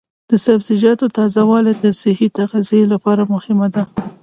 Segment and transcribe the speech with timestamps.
[0.29, 3.83] د سبزیجاتو تازه والي د صحي تغذیې لپاره مهمه ده.